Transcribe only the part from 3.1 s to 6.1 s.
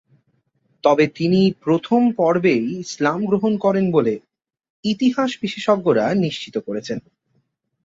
গ্রহণ করেন বলে ইতিহাস বিশেষজ্ঞরা